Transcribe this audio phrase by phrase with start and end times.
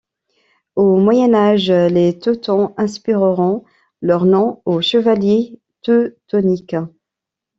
[0.75, 3.63] Au Moyen Âge, les Teutons inspireront
[4.01, 6.75] leur nom aux chevaliers teutoniques.